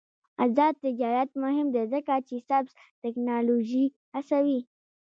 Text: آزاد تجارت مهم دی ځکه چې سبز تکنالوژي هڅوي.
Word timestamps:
آزاد 0.43 0.73
تجارت 0.85 1.29
مهم 1.43 1.67
دی 1.73 1.83
ځکه 1.93 2.13
چې 2.27 2.35
سبز 2.49 2.71
تکنالوژي 3.03 3.85
هڅوي. 4.15 4.59